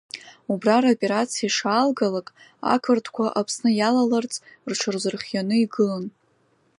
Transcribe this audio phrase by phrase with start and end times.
[0.51, 2.27] Убра роперациа ишаалгалак,
[2.73, 4.33] ақырҭқәа, Аԥсны иала-ларц,
[4.69, 6.05] рҽазырхианы игылан.